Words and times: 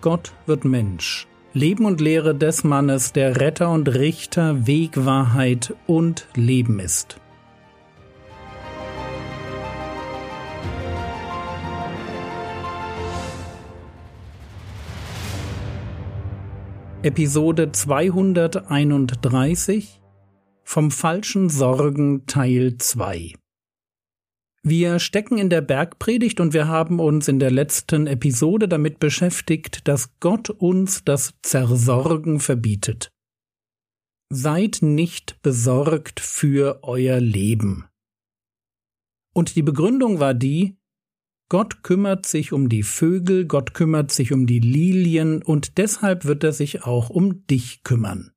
Gott 0.00 0.32
wird 0.46 0.64
Mensch. 0.64 1.26
Leben 1.52 1.84
und 1.84 2.00
Lehre 2.00 2.34
des 2.34 2.64
Mannes, 2.64 3.12
der 3.12 3.38
Retter 3.40 3.70
und 3.70 3.88
Richter, 3.88 4.66
Weg, 4.66 5.04
Wahrheit 5.04 5.74
und 5.86 6.26
Leben 6.34 6.78
ist. 6.78 7.18
Episode 17.02 17.72
231 17.72 20.00
Vom 20.62 20.90
falschen 20.90 21.48
Sorgen 21.48 22.26
Teil 22.26 22.76
2 22.78 23.39
wir 24.62 24.98
stecken 24.98 25.38
in 25.38 25.48
der 25.48 25.62
Bergpredigt 25.62 26.38
und 26.38 26.52
wir 26.52 26.68
haben 26.68 27.00
uns 27.00 27.28
in 27.28 27.38
der 27.38 27.50
letzten 27.50 28.06
Episode 28.06 28.68
damit 28.68 28.98
beschäftigt, 28.98 29.88
dass 29.88 30.18
Gott 30.20 30.50
uns 30.50 31.02
das 31.04 31.34
Zersorgen 31.42 32.40
verbietet. 32.40 33.10
Seid 34.28 34.78
nicht 34.82 35.40
besorgt 35.40 36.20
für 36.20 36.80
euer 36.82 37.20
Leben. 37.20 37.86
Und 39.32 39.56
die 39.56 39.62
Begründung 39.62 40.20
war 40.20 40.34
die, 40.34 40.76
Gott 41.48 41.82
kümmert 41.82 42.26
sich 42.26 42.52
um 42.52 42.68
die 42.68 42.82
Vögel, 42.82 43.46
Gott 43.46 43.74
kümmert 43.74 44.12
sich 44.12 44.32
um 44.32 44.46
die 44.46 44.60
Lilien 44.60 45.42
und 45.42 45.78
deshalb 45.78 46.24
wird 46.26 46.44
er 46.44 46.52
sich 46.52 46.84
auch 46.84 47.10
um 47.10 47.46
dich 47.46 47.82
kümmern. 47.82 48.32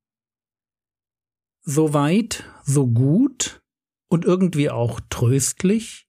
So 1.64 1.94
weit, 1.94 2.44
so 2.64 2.88
gut 2.88 3.62
und 4.10 4.26
irgendwie 4.26 4.70
auch 4.70 5.00
tröstlich, 5.10 6.08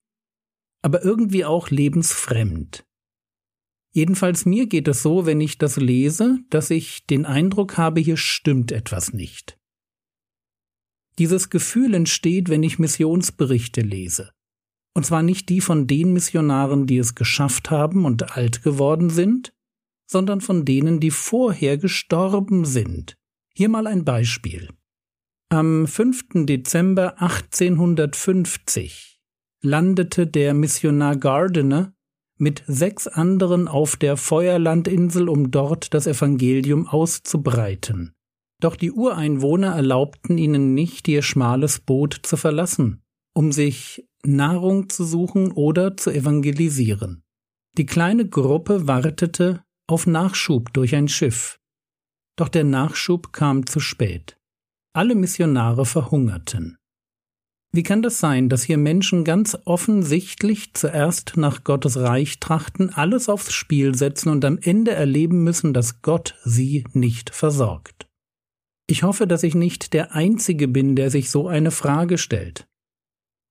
aber 0.84 1.02
irgendwie 1.02 1.44
auch 1.46 1.70
lebensfremd. 1.70 2.84
Jedenfalls 3.92 4.44
mir 4.44 4.66
geht 4.66 4.86
es 4.86 5.02
so, 5.02 5.24
wenn 5.24 5.40
ich 5.40 5.56
das 5.56 5.78
lese, 5.78 6.40
dass 6.50 6.68
ich 6.68 7.06
den 7.06 7.24
Eindruck 7.24 7.78
habe, 7.78 8.00
hier 8.00 8.18
stimmt 8.18 8.70
etwas 8.70 9.14
nicht. 9.14 9.58
Dieses 11.18 11.48
Gefühl 11.48 11.94
entsteht, 11.94 12.50
wenn 12.50 12.62
ich 12.62 12.78
Missionsberichte 12.78 13.80
lese. 13.80 14.32
Und 14.94 15.06
zwar 15.06 15.22
nicht 15.22 15.48
die 15.48 15.62
von 15.62 15.86
den 15.86 16.12
Missionaren, 16.12 16.86
die 16.86 16.98
es 16.98 17.14
geschafft 17.14 17.70
haben 17.70 18.04
und 18.04 18.36
alt 18.36 18.62
geworden 18.62 19.08
sind, 19.08 19.54
sondern 20.06 20.42
von 20.42 20.66
denen, 20.66 21.00
die 21.00 21.10
vorher 21.12 21.78
gestorben 21.78 22.66
sind. 22.66 23.16
Hier 23.54 23.70
mal 23.70 23.86
ein 23.86 24.04
Beispiel. 24.04 24.68
Am 25.48 25.86
5. 25.86 26.44
Dezember 26.46 27.22
1850 27.22 29.13
landete 29.64 30.26
der 30.26 30.54
Missionar 30.54 31.16
Gardiner 31.16 31.94
mit 32.36 32.62
sechs 32.66 33.06
anderen 33.06 33.68
auf 33.68 33.96
der 33.96 34.16
Feuerlandinsel, 34.16 35.28
um 35.28 35.50
dort 35.50 35.94
das 35.94 36.06
Evangelium 36.06 36.86
auszubreiten. 36.86 38.12
Doch 38.60 38.76
die 38.76 38.92
Ureinwohner 38.92 39.74
erlaubten 39.74 40.38
ihnen 40.38 40.74
nicht, 40.74 41.08
ihr 41.08 41.22
schmales 41.22 41.80
Boot 41.80 42.20
zu 42.22 42.36
verlassen, 42.36 43.02
um 43.34 43.52
sich 43.52 44.06
Nahrung 44.24 44.88
zu 44.88 45.04
suchen 45.04 45.52
oder 45.52 45.96
zu 45.96 46.10
evangelisieren. 46.10 47.22
Die 47.76 47.86
kleine 47.86 48.28
Gruppe 48.28 48.86
wartete 48.86 49.64
auf 49.86 50.06
Nachschub 50.06 50.72
durch 50.72 50.94
ein 50.94 51.08
Schiff. 51.08 51.58
Doch 52.36 52.48
der 52.48 52.64
Nachschub 52.64 53.32
kam 53.32 53.66
zu 53.66 53.80
spät. 53.80 54.38
Alle 54.92 55.14
Missionare 55.14 55.84
verhungerten. 55.84 56.78
Wie 57.74 57.82
kann 57.82 58.02
das 58.02 58.20
sein, 58.20 58.48
dass 58.48 58.62
hier 58.62 58.78
Menschen 58.78 59.24
ganz 59.24 59.58
offensichtlich 59.64 60.74
zuerst 60.74 61.36
nach 61.36 61.64
Gottes 61.64 61.96
Reich 61.96 62.38
trachten, 62.38 62.90
alles 62.90 63.28
aufs 63.28 63.52
Spiel 63.52 63.96
setzen 63.96 64.28
und 64.28 64.44
am 64.44 64.58
Ende 64.62 64.92
erleben 64.92 65.42
müssen, 65.42 65.74
dass 65.74 66.00
Gott 66.00 66.36
sie 66.44 66.84
nicht 66.92 67.34
versorgt? 67.34 68.06
Ich 68.86 69.02
hoffe, 69.02 69.26
dass 69.26 69.42
ich 69.42 69.56
nicht 69.56 69.92
der 69.92 70.14
Einzige 70.14 70.68
bin, 70.68 70.94
der 70.94 71.10
sich 71.10 71.30
so 71.30 71.48
eine 71.48 71.72
Frage 71.72 72.16
stellt. 72.16 72.68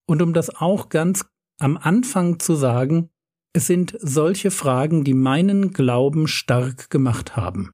Und 0.08 0.22
um 0.22 0.32
das 0.32 0.56
auch 0.56 0.88
ganz 0.88 1.26
am 1.60 1.76
Anfang 1.76 2.40
zu 2.40 2.56
sagen, 2.56 3.10
es 3.52 3.68
sind 3.68 3.98
solche 4.00 4.52
Fragen, 4.52 5.04
die 5.04 5.16
meinen 5.16 5.74
Glauben 5.74 6.30
stark 6.30 6.90
gemacht 6.90 7.36
haben. 7.36 7.72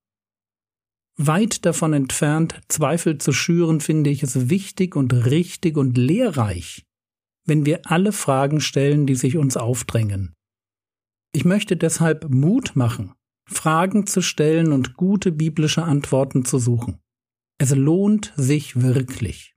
Weit 1.21 1.65
davon 1.65 1.91
entfernt, 1.91 2.61
Zweifel 2.69 3.17
zu 3.17 3.33
schüren, 3.33 3.81
finde 3.81 4.09
ich 4.09 4.23
es 4.23 4.49
wichtig 4.49 4.95
und 4.95 5.11
richtig 5.11 5.75
und 5.75 5.97
lehrreich, 5.97 6.85
wenn 7.45 7.65
wir 7.65 7.81
alle 7.83 8.13
Fragen 8.13 8.61
stellen, 8.61 9.05
die 9.05 9.15
sich 9.15 9.35
uns 9.35 9.57
aufdrängen. 9.57 10.33
Ich 11.33 11.43
möchte 11.43 11.75
deshalb 11.75 12.29
Mut 12.29 12.77
machen, 12.77 13.11
Fragen 13.49 14.07
zu 14.07 14.21
stellen 14.21 14.71
und 14.71 14.95
gute 14.95 15.33
biblische 15.33 15.83
Antworten 15.83 16.45
zu 16.45 16.57
suchen. 16.57 16.99
Es 17.57 17.75
lohnt 17.75 18.31
sich 18.37 18.81
wirklich. 18.81 19.55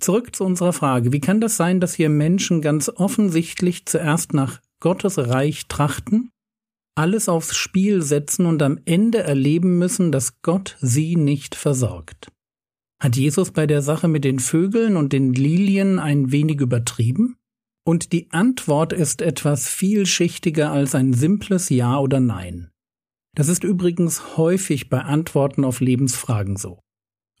Zurück 0.00 0.34
zu 0.34 0.42
unserer 0.42 0.72
Frage. 0.72 1.12
Wie 1.12 1.20
kann 1.20 1.40
das 1.40 1.56
sein, 1.56 1.78
dass 1.78 1.94
hier 1.94 2.08
Menschen 2.08 2.60
ganz 2.60 2.88
offensichtlich 2.88 3.86
zuerst 3.86 4.34
nach 4.34 4.60
Gottes 4.80 5.16
Reich 5.16 5.68
trachten 5.68 6.32
alles 7.00 7.30
aufs 7.30 7.56
Spiel 7.56 8.02
setzen 8.02 8.44
und 8.44 8.62
am 8.62 8.78
Ende 8.84 9.22
erleben 9.22 9.78
müssen, 9.78 10.12
dass 10.12 10.42
Gott 10.42 10.76
sie 10.82 11.16
nicht 11.16 11.54
versorgt. 11.54 12.30
Hat 13.02 13.16
Jesus 13.16 13.52
bei 13.52 13.66
der 13.66 13.80
Sache 13.80 14.06
mit 14.06 14.22
den 14.22 14.38
Vögeln 14.38 14.98
und 14.98 15.14
den 15.14 15.32
Lilien 15.32 15.98
ein 15.98 16.30
wenig 16.30 16.60
übertrieben? 16.60 17.36
Und 17.86 18.12
die 18.12 18.30
Antwort 18.32 18.92
ist 18.92 19.22
etwas 19.22 19.66
vielschichtiger 19.66 20.70
als 20.70 20.94
ein 20.94 21.14
simples 21.14 21.70
Ja 21.70 21.98
oder 21.98 22.20
Nein. 22.20 22.70
Das 23.34 23.48
ist 23.48 23.64
übrigens 23.64 24.36
häufig 24.36 24.90
bei 24.90 25.00
Antworten 25.00 25.64
auf 25.64 25.80
Lebensfragen 25.80 26.58
so. 26.58 26.80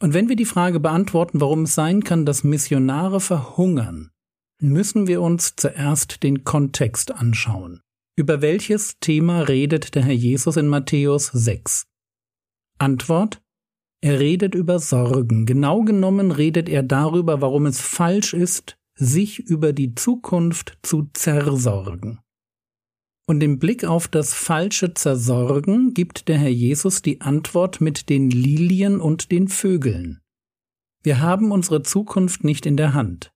Und 0.00 0.14
wenn 0.14 0.30
wir 0.30 0.36
die 0.36 0.46
Frage 0.46 0.80
beantworten, 0.80 1.42
warum 1.42 1.64
es 1.64 1.74
sein 1.74 2.02
kann, 2.02 2.24
dass 2.24 2.44
Missionare 2.44 3.20
verhungern, 3.20 4.08
müssen 4.62 5.06
wir 5.06 5.20
uns 5.20 5.54
zuerst 5.56 6.22
den 6.22 6.44
Kontext 6.44 7.12
anschauen. 7.12 7.82
Über 8.20 8.42
welches 8.42 8.98
Thema 9.00 9.40
redet 9.40 9.94
der 9.94 10.02
Herr 10.02 10.12
Jesus 10.12 10.58
in 10.58 10.68
Matthäus 10.68 11.28
6? 11.28 11.86
Antwort 12.76 13.40
Er 14.02 14.20
redet 14.20 14.54
über 14.54 14.78
Sorgen. 14.78 15.46
Genau 15.46 15.84
genommen 15.84 16.30
redet 16.30 16.68
er 16.68 16.82
darüber, 16.82 17.40
warum 17.40 17.64
es 17.64 17.80
falsch 17.80 18.34
ist, 18.34 18.76
sich 18.94 19.38
über 19.38 19.72
die 19.72 19.94
Zukunft 19.94 20.76
zu 20.82 21.08
zersorgen. 21.14 22.20
Und 23.26 23.42
im 23.42 23.58
Blick 23.58 23.84
auf 23.84 24.06
das 24.06 24.34
falsche 24.34 24.92
Zersorgen 24.92 25.94
gibt 25.94 26.28
der 26.28 26.36
Herr 26.36 26.50
Jesus 26.50 27.00
die 27.00 27.22
Antwort 27.22 27.80
mit 27.80 28.10
den 28.10 28.28
Lilien 28.28 29.00
und 29.00 29.32
den 29.32 29.48
Vögeln. 29.48 30.20
Wir 31.02 31.20
haben 31.20 31.52
unsere 31.52 31.82
Zukunft 31.82 32.44
nicht 32.44 32.66
in 32.66 32.76
der 32.76 32.92
Hand, 32.92 33.32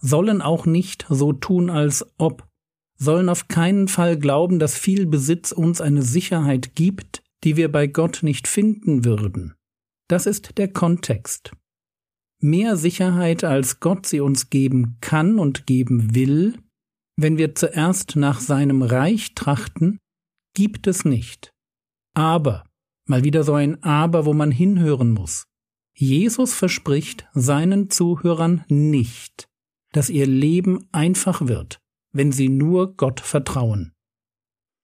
sollen 0.00 0.40
auch 0.40 0.64
nicht 0.64 1.04
so 1.10 1.34
tun, 1.34 1.68
als 1.68 2.06
ob 2.16 2.45
sollen 2.96 3.28
auf 3.28 3.48
keinen 3.48 3.88
Fall 3.88 4.18
glauben, 4.18 4.58
dass 4.58 4.78
viel 4.78 5.06
Besitz 5.06 5.52
uns 5.52 5.80
eine 5.80 6.02
Sicherheit 6.02 6.74
gibt, 6.74 7.22
die 7.44 7.56
wir 7.56 7.70
bei 7.70 7.86
Gott 7.86 8.20
nicht 8.22 8.48
finden 8.48 9.04
würden. 9.04 9.54
Das 10.08 10.26
ist 10.26 10.58
der 10.58 10.72
Kontext. 10.72 11.52
Mehr 12.40 12.76
Sicherheit, 12.76 13.44
als 13.44 13.80
Gott 13.80 14.06
sie 14.06 14.20
uns 14.20 14.50
geben 14.50 14.98
kann 15.00 15.38
und 15.38 15.66
geben 15.66 16.14
will, 16.14 16.58
wenn 17.16 17.38
wir 17.38 17.54
zuerst 17.54 18.16
nach 18.16 18.40
seinem 18.40 18.82
Reich 18.82 19.34
trachten, 19.34 19.98
gibt 20.54 20.86
es 20.86 21.04
nicht. 21.04 21.52
Aber, 22.14 22.64
mal 23.06 23.24
wieder 23.24 23.42
so 23.42 23.54
ein 23.54 23.82
Aber, 23.82 24.26
wo 24.26 24.34
man 24.34 24.50
hinhören 24.50 25.10
muss. 25.10 25.46
Jesus 25.94 26.52
verspricht 26.52 27.26
seinen 27.32 27.88
Zuhörern 27.88 28.64
nicht, 28.68 29.48
dass 29.92 30.10
ihr 30.10 30.26
Leben 30.26 30.86
einfach 30.92 31.46
wird, 31.48 31.80
wenn 32.16 32.32
sie 32.32 32.48
nur 32.48 32.96
Gott 32.96 33.20
vertrauen. 33.20 33.92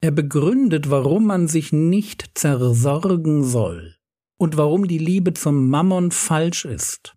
Er 0.00 0.10
begründet, 0.10 0.90
warum 0.90 1.26
man 1.26 1.48
sich 1.48 1.72
nicht 1.72 2.32
zersorgen 2.34 3.44
soll 3.44 3.96
und 4.38 4.56
warum 4.56 4.88
die 4.88 4.98
Liebe 4.98 5.32
zum 5.32 5.68
Mammon 5.68 6.10
falsch 6.10 6.64
ist. 6.64 7.14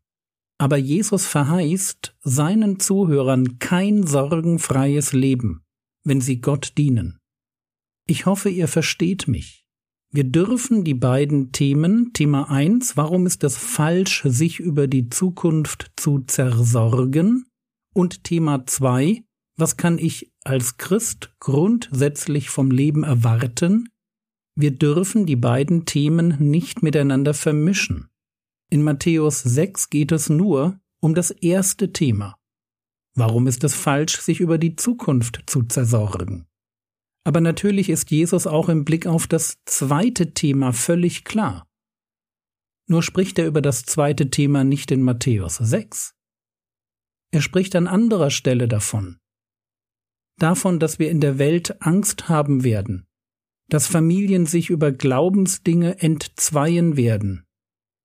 Aber 0.57 0.77
Jesus 0.77 1.25
verheißt 1.25 2.15
seinen 2.21 2.79
Zuhörern 2.79 3.59
kein 3.59 4.05
sorgenfreies 4.05 5.13
Leben, 5.13 5.63
wenn 6.03 6.21
sie 6.21 6.39
Gott 6.39 6.73
dienen. 6.77 7.19
Ich 8.07 8.25
hoffe, 8.25 8.49
ihr 8.49 8.67
versteht 8.67 9.27
mich. 9.27 9.65
Wir 10.11 10.23
dürfen 10.23 10.83
die 10.83 10.93
beiden 10.93 11.51
Themen, 11.51 12.13
Thema 12.13 12.49
1, 12.49 12.95
warum 12.95 13.25
ist 13.25 13.43
es 13.43 13.57
falsch, 13.57 14.21
sich 14.23 14.59
über 14.59 14.87
die 14.87 15.09
Zukunft 15.09 15.91
zu 15.97 16.19
zersorgen, 16.19 17.45
und 17.93 18.23
Thema 18.23 18.65
2, 18.65 19.23
was 19.57 19.77
kann 19.77 19.97
ich 19.97 20.31
als 20.43 20.77
Christ 20.77 21.33
grundsätzlich 21.39 22.49
vom 22.49 22.71
Leben 22.71 23.03
erwarten? 23.03 23.89
Wir 24.55 24.71
dürfen 24.71 25.25
die 25.25 25.35
beiden 25.35 25.85
Themen 25.85 26.35
nicht 26.39 26.83
miteinander 26.83 27.33
vermischen. 27.33 28.09
In 28.69 28.83
Matthäus 28.83 29.41
6 29.41 29.89
geht 29.89 30.11
es 30.11 30.29
nur 30.29 30.79
um 31.01 31.13
das 31.13 31.31
erste 31.31 31.93
Thema. 31.93 32.37
Warum 33.15 33.47
ist 33.47 33.63
es 33.63 33.73
falsch, 33.73 34.19
sich 34.19 34.39
über 34.39 34.57
die 34.57 34.75
Zukunft 34.75 35.43
zu 35.47 35.63
zersorgen? 35.63 36.47
Aber 37.23 37.41
natürlich 37.41 37.89
ist 37.89 38.11
Jesus 38.11 38.45
auch 38.45 38.69
im 38.69 38.85
Blick 38.85 39.07
auf 39.07 39.27
das 39.27 39.57
zweite 39.65 40.33
Thema 40.33 40.73
völlig 40.73 41.23
klar. 41.23 41.67
Nur 42.87 43.01
spricht 43.01 43.39
er 43.39 43.47
über 43.47 43.61
das 43.61 43.83
zweite 43.83 44.29
Thema 44.29 44.63
nicht 44.63 44.91
in 44.91 45.01
Matthäus 45.01 45.55
6. 45.55 46.13
Er 47.31 47.41
spricht 47.41 47.75
an 47.75 47.87
anderer 47.87 48.29
Stelle 48.29 48.67
davon. 48.67 49.17
Davon, 50.37 50.79
dass 50.79 50.99
wir 50.99 51.09
in 51.09 51.21
der 51.21 51.37
Welt 51.39 51.81
Angst 51.81 52.27
haben 52.27 52.63
werden, 52.63 53.07
dass 53.69 53.87
Familien 53.87 54.45
sich 54.45 54.69
über 54.69 54.91
Glaubensdinge 54.91 55.99
entzweien 55.99 56.97
werden, 56.97 57.45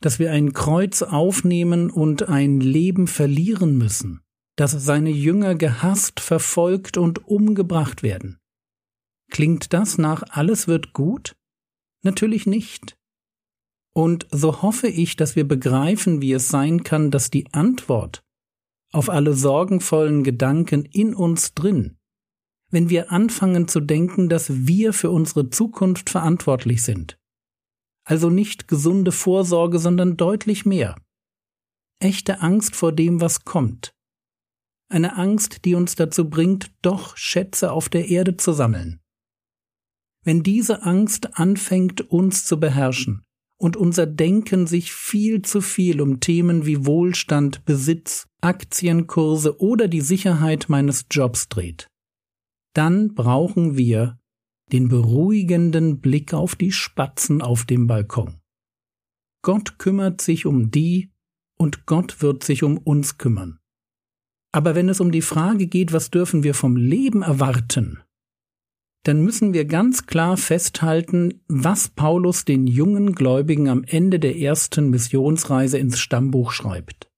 dass 0.01 0.19
wir 0.19 0.31
ein 0.31 0.53
Kreuz 0.53 1.03
aufnehmen 1.03 1.91
und 1.91 2.29
ein 2.29 2.61
Leben 2.61 3.07
verlieren 3.07 3.77
müssen, 3.77 4.21
dass 4.57 4.73
seine 4.73 5.11
Jünger 5.11 5.55
gehasst, 5.55 6.21
verfolgt 6.21 6.97
und 6.97 7.27
umgebracht 7.27 8.03
werden. 8.03 8.39
Klingt 9.31 9.73
das 9.73 9.99
nach 9.99 10.23
alles 10.31 10.69
wird 10.69 10.93
gut? 10.93 11.37
Natürlich 12.03 12.47
nicht. 12.47 12.97
Und 13.93 14.27
so 14.31 14.63
hoffe 14.63 14.89
ich, 14.89 15.17
dass 15.17 15.37
wir 15.37 15.47
begreifen, 15.47 16.23
wie 16.23 16.33
es 16.33 16.49
sein 16.49 16.85
kann, 16.85 17.11
dass 17.11 17.31
die 17.31 17.53
Antwort 17.53 18.23
auf 18.93 19.09
alle 19.09 19.35
sorgenvollen 19.35 20.25
Gedanken 20.25 20.85
in 20.85 21.15
uns 21.15 21.55
drin, 21.55 21.97
wenn 22.71 22.91
wir 22.91 23.11
anfangen 23.13 23.69
zu 23.69 23.81
denken, 23.81 24.29
dass 24.29 24.67
wir 24.67 24.93
für 24.93 25.11
unsere 25.11 25.51
Zukunft 25.51 26.11
verantwortlich 26.11 26.83
sind. 26.83 27.19
Also 28.05 28.31
nicht 28.31 28.69
gesunde 28.69 29.13
Vorsorge, 29.13 29.79
sondern 29.79 30.17
deutlich 30.17 30.65
mehr. 30.65 30.97
Echte 32.01 32.41
Angst 32.41 32.75
vor 32.75 32.93
dem, 32.93 33.21
was 33.21 33.45
kommt. 33.45 33.93
Eine 34.89 35.17
Angst, 35.17 35.65
die 35.65 35.75
uns 35.75 35.95
dazu 35.95 36.29
bringt, 36.29 36.73
doch 36.83 37.17
Schätze 37.17 37.73
auf 37.73 37.89
der 37.89 38.09
Erde 38.09 38.37
zu 38.37 38.53
sammeln. 38.53 39.01
Wenn 40.25 40.43
diese 40.43 40.83
Angst 40.83 41.39
anfängt, 41.39 42.01
uns 42.11 42.45
zu 42.45 42.59
beherrschen, 42.59 43.23
und 43.61 43.77
unser 43.77 44.07
Denken 44.07 44.67
sich 44.67 44.93
viel 44.93 45.43
zu 45.43 45.61
viel 45.61 46.01
um 46.01 46.21
Themen 46.21 46.65
wie 46.65 46.87
Wohlstand, 46.87 47.65
Besitz, 47.67 48.27
Aktienkurse 48.41 49.61
oder 49.61 49.87
die 49.87 50.01
Sicherheit 50.01 50.71
meines 50.71 51.05
Jobs 51.11 51.49
dreht. 51.49 51.90
Dann 52.75 53.15
brauchen 53.15 53.77
wir 53.77 54.19
den 54.73 54.89
beruhigenden 54.89 56.01
Blick 56.01 56.33
auf 56.33 56.55
die 56.55 56.73
Spatzen 56.73 57.43
auf 57.43 57.65
dem 57.65 57.87
Balkon. 57.87 58.41
Gott 59.43 59.79
kümmert 59.79 60.21
sich 60.21 60.47
um 60.47 60.71
die 60.71 61.11
und 61.59 61.87
Gott 61.87 62.23
wird 62.23 62.45
sich 62.45 62.63
um 62.63 62.79
uns 62.79 63.19
kümmern. 63.19 63.59
Aber 64.53 64.75
wenn 64.75 64.89
es 64.89 65.01
um 65.01 65.13
die 65.13 65.23
Frage 65.23 65.67
geht, 65.67 65.93
was 65.93 66.11
dürfen 66.11 66.43
wir 66.43 66.55
vom 66.55 66.77
Leben 66.77 67.23
erwarten, 67.23 68.03
dann 69.05 69.23
müssen 69.23 69.55
wir 69.55 69.65
ganz 69.65 70.07
klar 70.07 70.37
festhalten, 70.37 71.43
was 71.49 71.89
Paulus 71.89 72.45
den 72.45 72.67
jungen 72.67 73.15
Gläubigen 73.15 73.69
am 73.69 73.83
Ende 73.85 74.21
der 74.21 74.37
ersten 74.37 74.91
Missionsreise 74.91 75.79
ins 75.79 75.99
Stammbuch 75.99 76.53
schreibt. 76.53 77.09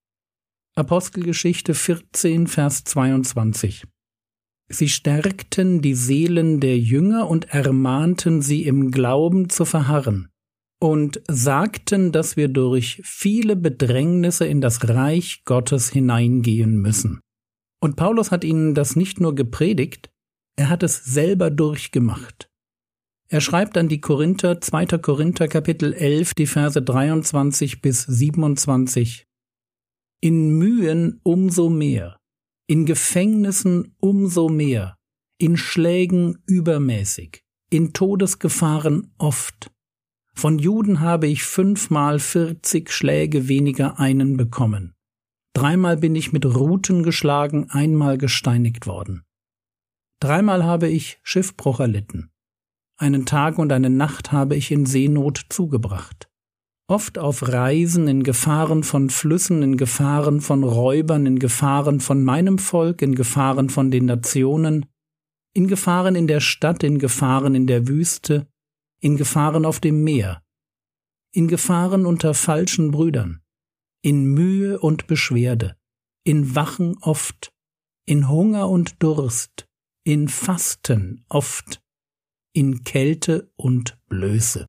Apostelgeschichte 0.77 1.75
14, 1.75 2.47
Vers 2.47 2.85
22. 2.85 3.85
Sie 4.73 4.89
stärkten 4.89 5.83
die 5.83 5.95
Seelen 5.95 6.59
der 6.59 6.79
Jünger 6.79 7.29
und 7.29 7.53
ermahnten 7.53 8.41
sie 8.41 8.65
im 8.65 8.91
Glauben 8.91 9.51
zu 9.51 9.67
verharren 9.67 10.29
und 10.81 11.21
sagten, 11.29 12.11
dass 12.11 12.37
wir 12.37 12.49
durch 12.49 13.01
viele 13.05 13.55
Bedrängnisse 13.55 14.47
in 14.47 14.61
das 14.61 14.89
Reich 14.89 15.43
Gottes 15.45 15.91
hineingehen 15.91 16.81
müssen. 16.81 17.21
Und 17.81 17.97
Paulus 17.97 18.31
hat 18.31 18.45
ihnen 18.45 18.75
das 18.75 18.97
nicht 18.97 19.21
nur 19.21 19.35
gepredigt, 19.35 20.11
er 20.57 20.71
hat 20.71 20.83
es 20.83 21.05
selber 21.05 21.51
durchgemacht. 21.51 22.49
Er 23.29 23.41
schreibt 23.41 23.77
an 23.77 23.89
die 23.89 24.01
Korinther, 24.01 24.61
2. 24.61 24.87
Korinther 24.99 25.49
Kapitel 25.49 25.93
11, 25.93 26.35
die 26.35 26.47
Verse 26.47 26.81
23 26.81 27.81
bis 27.81 28.03
27. 28.03 29.27
In 30.21 30.59
Mühen 30.59 31.21
umso 31.23 31.69
mehr, 31.69 32.19
in 32.67 32.87
Gefängnissen 32.87 33.95
umso 33.99 34.49
mehr, 34.49 34.97
in 35.39 35.57
Schlägen 35.57 36.43
übermäßig, 36.47 37.45
in 37.71 37.93
Todesgefahren 37.93 39.13
oft. 39.19 39.71
Von 40.35 40.59
Juden 40.59 41.01
habe 41.01 41.27
ich 41.27 41.45
fünfmal 41.45 42.19
vierzig 42.19 42.91
Schläge 42.91 43.49
weniger 43.49 43.99
einen 43.99 44.37
bekommen. 44.37 44.95
Dreimal 45.55 45.99
bin 45.99 46.17
ich 46.17 46.33
mit 46.33 46.47
Ruten 46.47 47.03
geschlagen, 47.03 47.69
einmal 47.71 48.17
gesteinigt 48.17 48.87
worden. 48.87 49.25
Dreimal 50.21 50.65
habe 50.65 50.89
ich 50.89 51.19
Schiffbruch 51.23 51.81
erlitten. 51.81 52.31
Einen 52.97 53.27
Tag 53.27 53.59
und 53.59 53.73
eine 53.73 53.91
Nacht 53.91 54.33
habe 54.33 54.57
ich 54.57 54.71
in 54.71 54.87
Seenot 54.87 55.47
zugebracht. 55.49 56.31
Oft 56.93 57.17
auf 57.17 57.49
Reisen 57.49 58.07
in 58.07 58.23
Gefahren 58.23 58.83
von 58.83 59.09
Flüssen, 59.09 59.63
in 59.63 59.79
Gefahren 59.79 60.43
von 60.43 60.63
Räubern, 60.63 61.25
in 61.25 61.39
Gefahren 61.39 62.01
von 62.01 62.23
meinem 62.23 62.59
Volk, 62.59 63.01
in 63.01 63.15
Gefahren 63.15 63.71
von 63.71 63.91
den 63.91 64.05
Nationen, 64.05 64.85
in 65.55 65.69
Gefahren 65.69 66.17
in 66.17 66.27
der 66.27 66.41
Stadt, 66.41 66.83
in 66.83 66.99
Gefahren 66.99 67.55
in 67.55 67.67
der 67.67 67.89
Wüste, 67.89 68.47
in 69.01 69.17
Gefahren 69.17 69.65
auf 69.65 69.81
dem 69.81 70.05
Meer, 70.05 70.43
in 71.33 71.49
Gefahren 71.49 72.05
unter 72.05 72.35
falschen 72.35 72.91
Brüdern, 72.91 73.41
in 74.03 74.27
Mühe 74.27 74.79
und 74.79 75.07
Beschwerde, 75.07 75.77
in 76.25 76.55
Wachen 76.55 76.99
oft, 77.01 77.55
in 78.05 78.29
Hunger 78.29 78.69
und 78.69 79.03
Durst, 79.03 79.67
in 80.05 80.29
Fasten 80.29 81.25
oft, 81.31 81.81
in 82.53 82.85
Kälte 82.85 83.51
und 83.57 83.99
Blöße. 84.11 84.67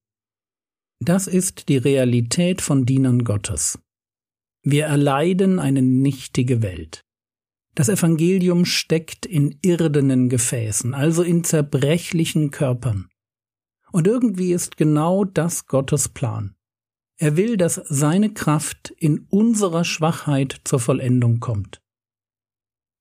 Das 1.05 1.27
ist 1.27 1.67
die 1.67 1.75
Realität 1.75 2.61
von 2.61 2.85
Dienern 2.85 3.25
Gottes. 3.25 3.77
Wir 4.61 4.85
erleiden 4.85 5.59
eine 5.59 5.81
nichtige 5.81 6.61
Welt. 6.61 7.01
Das 7.75 7.89
Evangelium 7.89 8.63
steckt 8.63 9.25
in 9.25 9.57
irdenen 9.61 10.29
Gefäßen, 10.29 10.93
also 10.93 11.21
in 11.21 11.43
zerbrechlichen 11.43 12.51
Körpern. 12.51 13.09
Und 13.91 14.07
irgendwie 14.07 14.53
ist 14.53 14.77
genau 14.77 15.25
das 15.25 15.65
Gottes 15.65 16.07
Plan. 16.07 16.55
Er 17.17 17.35
will, 17.35 17.57
dass 17.57 17.75
seine 17.89 18.33
Kraft 18.33 18.93
in 18.97 19.27
unserer 19.29 19.83
Schwachheit 19.83 20.61
zur 20.63 20.79
Vollendung 20.79 21.41
kommt. 21.41 21.81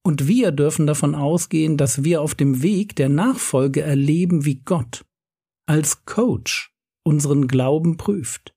Und 0.03 0.27
wir 0.27 0.51
dürfen 0.51 0.89
davon 0.89 1.15
ausgehen, 1.15 1.77
dass 1.77 2.03
wir 2.03 2.21
auf 2.21 2.35
dem 2.35 2.63
Weg 2.63 2.97
der 2.97 3.09
Nachfolge 3.09 3.83
erleben, 3.83 4.45
wie 4.45 4.57
Gott 4.57 5.05
als 5.67 6.05
Coach 6.05 6.72
unseren 7.05 7.49
Glauben 7.49 7.97
prüft, 7.97 8.55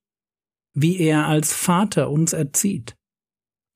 wie 0.74 0.98
er 0.98 1.26
als 1.26 1.52
Vater 1.52 2.10
uns 2.10 2.32
erzieht 2.32 2.96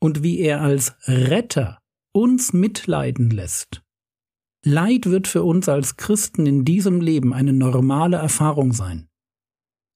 und 0.01 0.23
wie 0.23 0.41
er 0.41 0.61
als 0.61 0.95
Retter 1.07 1.79
uns 2.13 2.53
mitleiden 2.53 3.31
lässt. 3.31 3.83
Leid 4.65 5.07
wird 5.07 5.27
für 5.27 5.43
uns 5.43 5.69
als 5.69 5.97
Christen 5.97 6.47
in 6.47 6.65
diesem 6.65 7.01
Leben 7.01 7.33
eine 7.33 7.53
normale 7.53 8.19
Erfahrung 8.19 8.73
sein. 8.73 9.09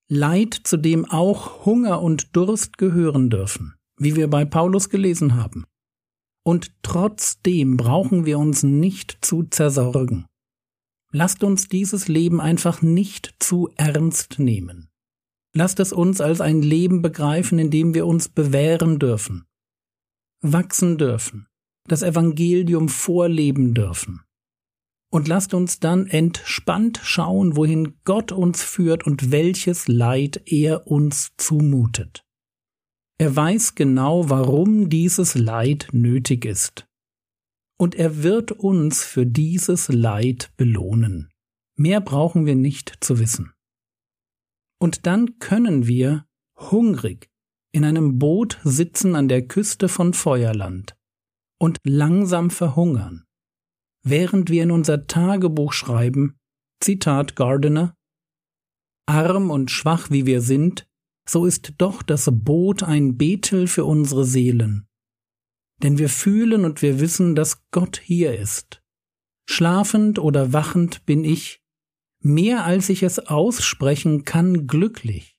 Leid, 0.09 0.55
zu 0.55 0.77
dem 0.77 1.05
auch 1.05 1.65
Hunger 1.67 2.01
und 2.03 2.37
Durst 2.37 2.79
gehören 2.79 3.31
dürfen, 3.31 3.75
wie 3.99 4.17
wir 4.17 4.29
bei 4.29 4.45
Paulus 4.45 4.89
gelesen 4.89 5.35
haben. 5.35 5.65
Und 6.47 6.75
trotzdem 6.83 7.77
brauchen 7.77 8.27
wir 8.27 8.39
uns 8.39 8.63
nicht 8.63 9.19
zu 9.23 9.45
zersorgen. 9.45 10.27
Lasst 11.17 11.45
uns 11.45 11.69
dieses 11.69 12.09
Leben 12.09 12.41
einfach 12.41 12.83
nicht 12.83 13.37
zu 13.39 13.71
ernst 13.77 14.41
nehmen. 14.41 14.91
Lasst 15.55 15.79
es 15.79 15.93
uns 15.93 16.21
als 16.21 16.41
ein 16.41 16.61
Leben 16.61 17.03
begreifen, 17.03 17.61
in 17.61 17.71
dem 17.71 17.95
wir 17.95 18.05
uns 18.05 18.29
bewähren 18.29 18.99
dürfen, 18.99 19.45
wachsen 20.41 20.99
dürfen, 20.99 21.47
das 21.89 22.03
Evangelium 22.03 22.89
vorleben 22.89 23.75
dürfen. 23.75 24.23
Und 25.13 25.29
lasst 25.29 25.55
uns 25.55 25.79
dann 25.79 26.09
entspannt 26.09 27.01
schauen, 27.05 27.55
wohin 27.55 27.95
Gott 28.03 28.33
uns 28.33 28.65
führt 28.65 29.07
und 29.07 29.31
welches 29.31 29.87
Leid 29.87 30.43
er 30.47 30.89
uns 30.89 31.31
zumutet. 31.37 32.25
Er 33.19 33.37
weiß 33.37 33.77
genau, 33.77 34.31
warum 34.31 34.89
dieses 34.89 35.37
Leid 35.37 35.91
nötig 35.93 36.45
ist. 36.45 36.89
Und 37.79 37.95
er 37.95 38.23
wird 38.23 38.53
uns 38.53 39.05
für 39.05 39.27
dieses 39.27 39.89
Leid 39.89 40.53
belohnen. 40.57 41.31
Mehr 41.77 42.01
brauchen 42.01 42.47
wir 42.47 42.55
nicht 42.55 42.99
zu 43.01 43.19
wissen. 43.19 43.53
Und 44.81 45.07
dann 45.07 45.39
können 45.39 45.87
wir, 45.87 46.27
hungrig, 46.57 47.31
in 47.73 47.85
einem 47.85 48.19
Boot 48.19 48.61
sitzen 48.63 49.17
an 49.17 49.29
der 49.29 49.47
Küste 49.47 49.89
von 49.89 50.15
Feuerland 50.15 50.95
und 51.59 51.79
langsam 51.85 52.51
verhungern, 52.51 53.25
während 54.05 54.51
wir 54.51 54.63
in 54.63 54.71
unser 54.71 55.07
Tagebuch 55.07 55.73
schreiben, 55.73 56.37
Zitat 56.81 57.35
Gardiner, 57.35 57.97
Arm 59.07 59.51
und 59.51 59.71
schwach 59.71 60.11
wie 60.11 60.27
wir 60.27 60.41
sind, 60.41 60.87
so 61.29 61.47
ist 61.47 61.75
doch 61.79 62.03
das 62.03 62.29
Boot 62.31 62.83
ein 62.83 63.17
Betel 63.17 63.67
für 63.67 63.85
unsere 63.85 64.25
Seelen. 64.25 64.87
Denn 65.83 65.99
wir 65.99 66.09
fühlen 66.09 66.65
und 66.65 66.83
wir 66.83 67.01
wissen, 67.01 67.35
dass 67.35 67.69
Gott 67.71 68.01
hier 68.03 68.39
ist. 68.39 68.83
Schlafend 69.49 70.19
oder 70.19 70.53
wachend 70.53 71.05
bin 71.05 71.25
ich, 71.25 71.61
mehr 72.21 72.65
als 72.65 72.89
ich 72.89 73.03
es 73.03 73.19
aussprechen 73.19 74.25
kann, 74.25 74.67
glücklich. 74.67 75.37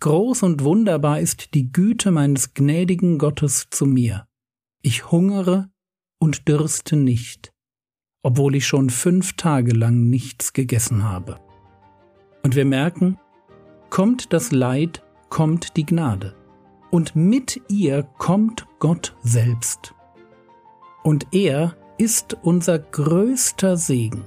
Groß 0.00 0.42
und 0.44 0.64
wunderbar 0.64 1.20
ist 1.20 1.54
die 1.54 1.72
Güte 1.72 2.10
meines 2.10 2.54
gnädigen 2.54 3.18
Gottes 3.18 3.68
zu 3.70 3.86
mir. 3.86 4.26
Ich 4.82 5.10
hungere 5.10 5.70
und 6.18 6.48
dürste 6.48 6.96
nicht, 6.96 7.52
obwohl 8.22 8.54
ich 8.56 8.66
schon 8.66 8.88
fünf 8.90 9.34
Tage 9.34 9.72
lang 9.72 10.08
nichts 10.08 10.52
gegessen 10.52 11.04
habe. 11.04 11.38
Und 12.42 12.56
wir 12.56 12.64
merken, 12.64 13.18
kommt 13.90 14.32
das 14.32 14.52
Leid, 14.52 15.02
kommt 15.28 15.76
die 15.76 15.84
Gnade. 15.84 16.34
Und 16.90 17.14
mit 17.14 17.60
ihr 17.68 18.02
kommt 18.18 18.66
Gott 18.80 19.16
selbst. 19.22 19.94
Und 21.02 21.28
er 21.32 21.76
ist 21.98 22.36
unser 22.42 22.78
größter 22.78 23.76
Segen 23.76 24.24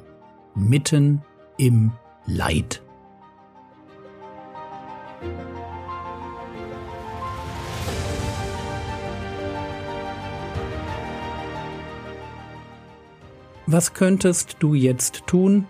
mitten 0.55 1.21
im 1.57 1.91
Leid. 2.25 2.81
Was 13.65 13.93
könntest 13.93 14.57
du 14.59 14.73
jetzt 14.73 15.25
tun? 15.25 15.67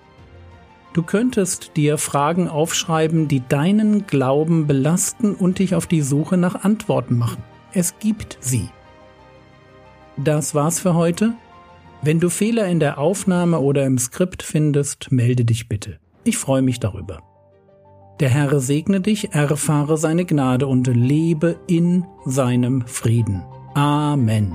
Du 0.93 1.01
könntest 1.01 1.71
dir 1.75 1.97
Fragen 1.97 2.47
aufschreiben, 2.47 3.27
die 3.27 3.41
deinen 3.47 4.05
Glauben 4.05 4.67
belasten 4.67 5.33
und 5.33 5.57
dich 5.57 5.73
auf 5.73 5.88
die 5.88 6.01
Suche 6.01 6.38
nach 6.38 6.63
Antworten 6.63 7.17
machen. 7.17 7.43
Es 7.73 7.97
gibt 7.97 8.38
sie. 8.39 8.69
Das 10.17 10.53
war's 10.53 10.79
für 10.79 10.93
heute. 10.93 11.33
Wenn 12.03 12.19
du 12.19 12.29
Fehler 12.29 12.67
in 12.67 12.79
der 12.79 13.00
Aufnahme 13.00 13.59
oder 13.59 13.85
im 13.85 13.97
Skript 13.97 14.43
findest, 14.43 15.12
melde 15.12 15.45
dich 15.45 15.67
bitte. 15.67 16.00
Ich 16.23 16.38
freue 16.38 16.62
mich 16.62 16.79
darüber. 16.79 17.21
Der 18.19 18.29
Herr 18.29 18.59
segne 18.59 19.01
dich, 19.01 19.33
erfahre 19.33 19.97
seine 19.97 20.25
Gnade 20.25 20.67
und 20.67 20.85
lebe 20.88 21.59
in 21.65 22.05
seinem 22.25 22.85
Frieden. 22.85 23.43
Amen. 23.73 24.53